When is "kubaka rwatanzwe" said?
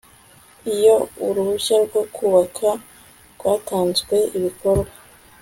2.15-4.15